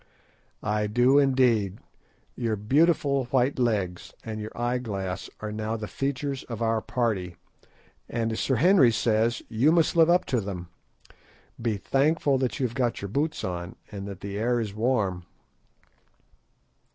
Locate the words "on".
13.43-13.75